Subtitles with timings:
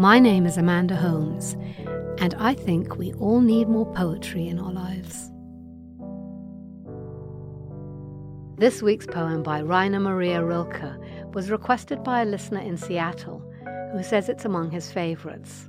[0.00, 1.58] My name is Amanda Holmes,
[2.16, 5.30] and I think we all need more poetry in our lives.
[8.56, 10.96] This week's poem by Rainer Maria Rilke
[11.34, 13.42] was requested by a listener in Seattle
[13.92, 15.68] who says it's among his favourites.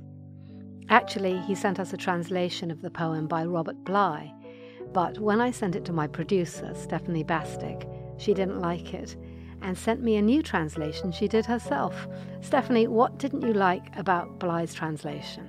[0.88, 4.32] Actually, he sent us a translation of the poem by Robert Bly,
[4.94, 7.86] but when I sent it to my producer, Stephanie Bastek,
[8.22, 9.16] she didn't like it
[9.62, 12.06] and sent me a new translation she did herself.
[12.40, 15.48] Stephanie, what didn't you like about Bly's translation?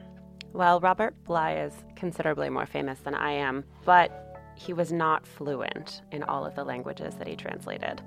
[0.53, 6.03] Well, Robert Bly is considerably more famous than I am, but he was not fluent
[6.11, 8.01] in all of the languages that he translated.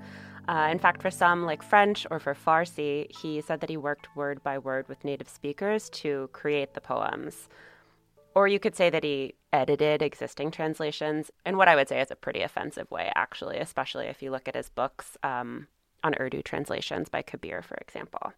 [0.47, 4.15] Uh, in fact, for some, like French or for Farsi, he said that he worked
[4.15, 7.49] word by word with native speakers to create the poems.
[8.33, 12.11] Or you could say that he edited existing translations in what I would say is
[12.11, 15.17] a pretty offensive way, actually, especially if you look at his books.
[15.23, 15.67] Um,
[16.03, 18.33] on Urdu translations by Kabir, for example.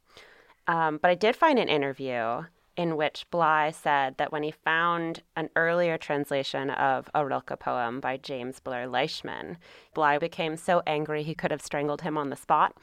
[0.67, 2.43] Um, but I did find an interview
[2.77, 7.99] in which Bly said that when he found an earlier translation of a Rilke poem
[7.99, 9.58] by James Blair Leishman,
[9.93, 12.77] Bly became so angry he could have strangled him on the spot.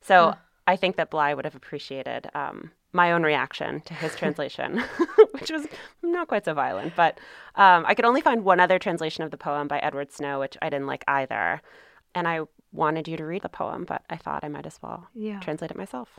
[0.00, 0.34] So huh.
[0.66, 4.78] I think that Bly would have appreciated um, my own reaction to his translation,
[5.32, 5.66] which was
[6.02, 6.94] not quite so violent.
[6.94, 7.18] But
[7.54, 10.56] um, I could only find one other translation of the poem by Edward Snow, which
[10.60, 11.62] I didn't like either.
[12.14, 12.40] And I
[12.72, 15.40] wanted you to read the poem, but I thought I might as well yeah.
[15.40, 16.18] translate it myself.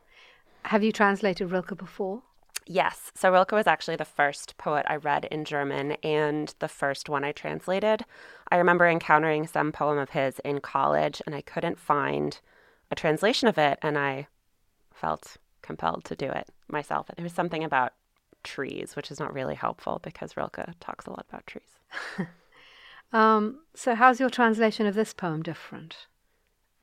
[0.66, 2.24] Have you translated Rilke before?
[2.66, 3.12] Yes.
[3.16, 7.24] So Rilke was actually the first poet I read in German and the first one
[7.24, 8.06] I translated.
[8.50, 12.40] I remember encountering some poem of his in college and I couldn't find
[12.90, 14.28] a translation of it and I
[14.94, 17.08] felt compelled to do it myself.
[17.16, 17.94] There was something about
[18.44, 21.80] trees, which is not really helpful because Rilke talks a lot about trees.
[23.14, 26.08] um, so, how's your translation of this poem different?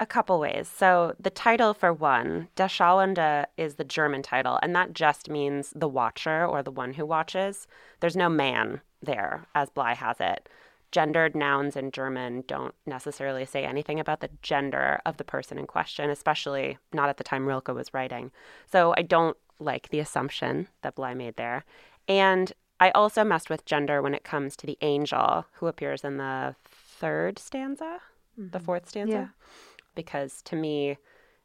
[0.00, 0.66] a couple ways.
[0.66, 5.72] So the title for one, Der Schauende is the German title, and that just means
[5.76, 7.68] the watcher or the one who watches.
[8.00, 10.48] There's no man there, as Bly has it.
[10.92, 15.66] Gendered nouns in German don't necessarily say anything about the gender of the person in
[15.66, 18.32] question, especially not at the time Rilke was writing.
[18.70, 21.64] So I don't like the assumption that Bly made there.
[22.08, 26.16] And I also messed with gender when it comes to the angel who appears in
[26.16, 28.00] the third stanza,
[28.38, 28.50] mm-hmm.
[28.50, 29.12] the fourth stanza.
[29.12, 29.26] Yeah
[29.94, 30.96] because to me,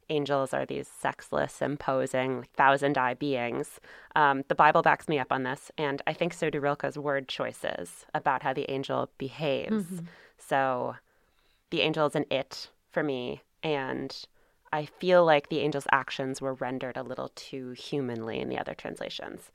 [0.09, 3.79] angels are these sexless, imposing, thousand eye beings.
[4.15, 7.27] Um, the Bible backs me up on this, and I think so do Rilke's word
[7.27, 9.85] choices about how the angel behaves.
[9.85, 10.05] Mm-hmm.
[10.37, 10.95] So
[11.69, 14.15] the angel is an it for me, and
[14.71, 18.73] I feel like the angel's actions were rendered a little too humanly in the other
[18.73, 19.51] translations.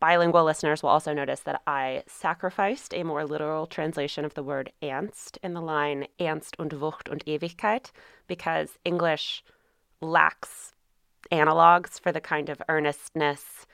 [0.00, 4.70] Bilingual listeners will also notice that I sacrificed a more literal translation of the word
[4.80, 7.90] ernst in the line Ernst und Wucht und Ewigkeit
[8.28, 9.42] because English
[10.00, 10.72] lacks
[11.30, 13.66] analogs for the kind of earnestness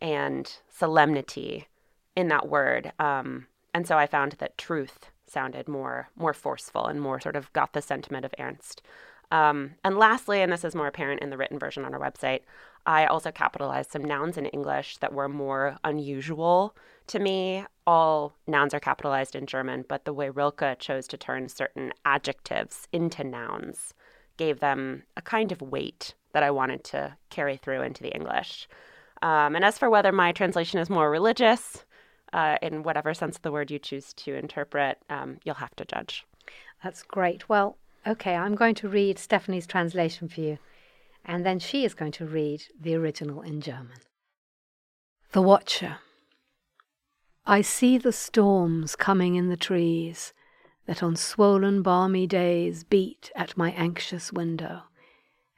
[0.00, 1.66] and solemnity
[2.14, 2.92] in that word.
[2.98, 7.52] Um, and so I found that truth sounded more more forceful and more sort of
[7.52, 8.82] got the sentiment of Ernst.
[9.32, 12.42] Um, and lastly, and this is more apparent in the written version on our website,
[12.86, 16.76] I also capitalized some nouns in English that were more unusual
[17.08, 17.64] to me.
[17.88, 22.86] All nouns are capitalized in German, but the way Rilke chose to turn certain adjectives
[22.92, 23.94] into nouns
[24.36, 28.68] gave them a kind of weight that I wanted to carry through into the English.
[29.22, 31.84] Um, and as for whether my translation is more religious,
[32.32, 35.84] uh, in whatever sense of the word you choose to interpret, um, you'll have to
[35.84, 36.26] judge.
[36.82, 37.48] That's great.
[37.48, 40.58] Well, okay, I'm going to read Stephanie's translation for you
[41.26, 43.98] and then she is going to read the original in German.
[45.32, 45.98] The Watcher.
[47.44, 50.32] I see the storms coming in the trees
[50.86, 54.82] that on swollen balmy days beat at my anxious window,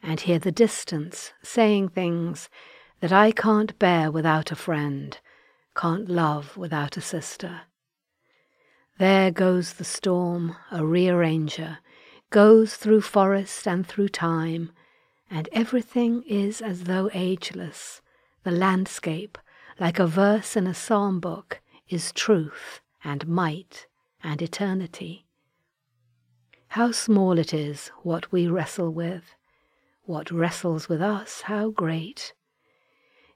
[0.02, 2.48] and hear the distance saying things
[3.00, 5.18] that I can't bear without a friend,
[5.76, 7.62] can't love without a sister.
[8.98, 11.78] There goes the storm, a rearranger,
[12.30, 14.72] goes through forest and through time,
[15.31, 18.00] and everything is as though ageless.
[18.44, 19.36] The landscape,
[19.78, 23.86] like a verse in a psalm book, is truth and might
[24.23, 25.26] and eternity.
[26.69, 29.35] How small it is what we wrestle with.
[30.05, 32.35] What wrestles with us, how great.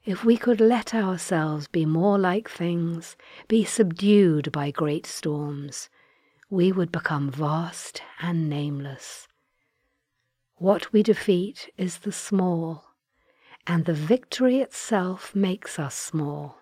[0.05, 3.15] If we could let ourselves be more like things,
[3.47, 5.89] be subdued by great storms,
[6.49, 9.27] we would become vast and nameless.
[10.57, 12.85] What we defeat is the small,
[13.65, 16.59] and the victory itself makes us small.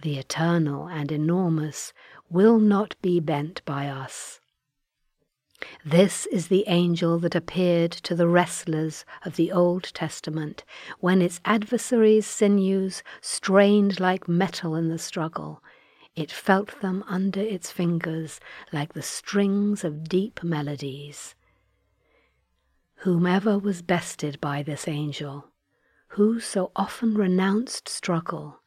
[0.00, 1.92] The eternal and enormous
[2.30, 4.40] will not be bent by us.
[5.84, 10.62] This is the angel that appeared to the wrestlers of the Old Testament
[11.00, 15.62] when its adversaries' sinews strained like metal in the struggle.
[16.14, 18.38] It felt them under its fingers
[18.72, 21.34] like the strings of deep melodies.
[23.02, 25.48] Whomever was bested by this angel,
[26.08, 28.60] who so often renounced struggle,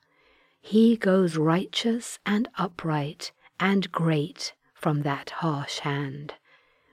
[0.59, 3.31] he goes righteous and upright
[3.61, 6.33] and great from that harsh hand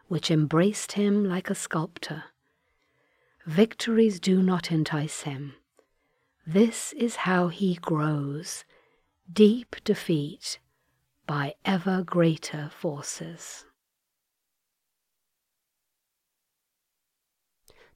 [0.07, 2.25] which embraced him like a sculptor.
[3.47, 5.55] Victories do not entice him.
[6.47, 8.65] This is how he grows
[9.31, 10.59] deep defeat
[11.27, 13.67] by ever greater forces.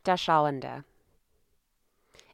[0.05, 0.85] Der Schauende.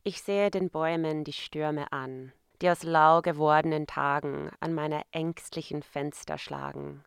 [0.02, 5.82] Ich sehe den Bäumen die Stürme an, die aus lau gewordenen Tagen an meine ängstlichen
[5.82, 7.04] Fenster schlagen,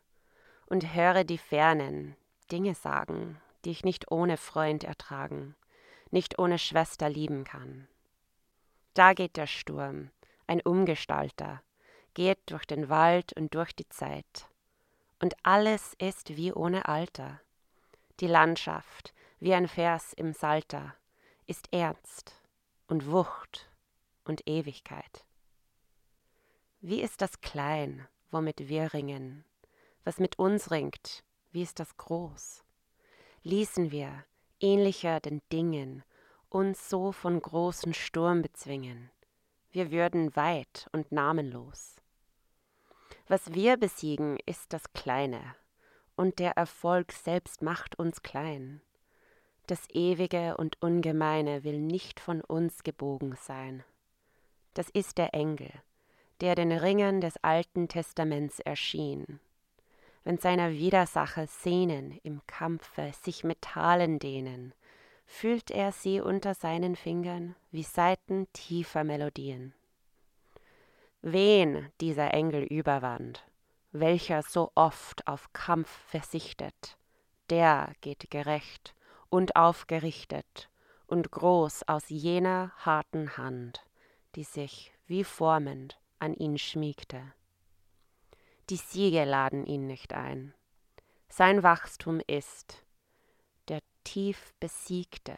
[0.66, 2.16] und höre die Fernen,
[2.50, 5.54] Dinge sagen, die ich nicht ohne Freund ertragen,
[6.10, 7.88] nicht ohne Schwester lieben kann.
[8.94, 10.10] Da geht der Sturm,
[10.46, 11.62] ein Umgestalter,
[12.14, 14.48] geht durch den Wald und durch die Zeit.
[15.20, 17.40] Und alles ist wie ohne Alter.
[18.20, 20.94] Die Landschaft, wie ein Vers im Salter,
[21.46, 22.34] ist ernst
[22.86, 23.70] und Wucht
[24.24, 25.24] und Ewigkeit.
[26.84, 29.44] Wie ist das klein, womit wir ringen,
[30.02, 32.64] was mit uns ringt, wie ist das groß?
[33.44, 34.24] Ließen wir,
[34.58, 36.02] ähnlicher den Dingen,
[36.48, 39.12] uns so von großen Sturm bezwingen,
[39.70, 41.94] wir würden weit und namenlos.
[43.28, 45.54] Was wir besiegen, ist das Kleine,
[46.16, 48.82] und der Erfolg selbst macht uns klein.
[49.68, 53.84] Das Ewige und Ungemeine will nicht von uns gebogen sein.
[54.74, 55.70] Das ist der Engel,
[56.42, 59.40] der den Ringen des Alten Testaments erschien
[60.24, 64.74] wenn seiner Widersacher Sehnen im Kampfe sich Metallen dehnen,
[65.26, 69.74] fühlt er sie unter seinen Fingern wie Saiten tiefer Melodien.
[71.22, 73.44] Wen dieser Engel überwand,
[73.92, 76.96] welcher so oft auf Kampf versichtet,
[77.50, 78.94] der geht gerecht
[79.28, 80.68] und aufgerichtet
[81.06, 83.84] und groß aus jener harten Hand,
[84.34, 87.20] die sich wie formend an ihn schmiegte.
[88.70, 90.54] Die Siege laden ihn nicht ein.
[91.28, 92.84] Sein Wachstum ist,
[93.68, 95.34] der tief besiegte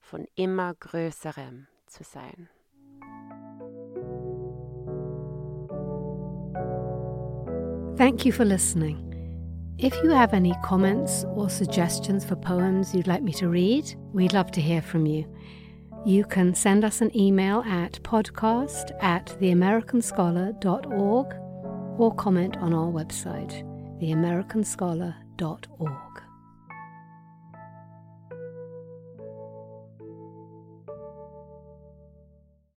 [0.00, 2.48] von immer größerem zu sein.
[7.96, 9.12] Thank you for listening.
[9.78, 14.32] If you have any comments or suggestions for poems you'd like me to read, we'd
[14.32, 15.26] love to hear from you.
[16.06, 21.34] You can send us an email at podcast at theamericanscholar.org
[21.98, 23.62] or comment on our website,
[24.02, 26.23] theamericanscholar.org.